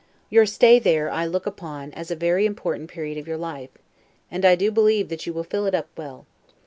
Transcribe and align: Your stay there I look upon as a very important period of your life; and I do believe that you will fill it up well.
Your 0.31 0.47
stay 0.47 0.79
there 0.79 1.11
I 1.11 1.27
look 1.27 1.45
upon 1.45 1.93
as 1.93 2.09
a 2.09 2.15
very 2.15 2.47
important 2.47 2.89
period 2.89 3.19
of 3.19 3.27
your 3.27 3.37
life; 3.37 3.69
and 4.31 4.43
I 4.45 4.55
do 4.55 4.71
believe 4.71 5.09
that 5.09 5.27
you 5.27 5.31
will 5.33 5.43
fill 5.43 5.67
it 5.67 5.75
up 5.75 5.89
well. 5.95 6.25